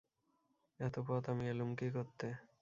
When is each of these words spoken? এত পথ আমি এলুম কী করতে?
এত 0.79 0.95
পথ 1.07 1.23
আমি 1.29 1.45
এলুম 1.49 1.69
কী 1.75 1.87
করতে? 1.89 2.27